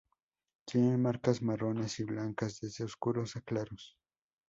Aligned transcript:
Tienen 0.65 0.99
marcas 0.99 1.43
marrones 1.43 1.99
y 1.99 2.05
blancas 2.05 2.59
desde 2.59 2.83
oscuros 2.85 3.35
a 3.35 3.41
claros. 3.41 3.99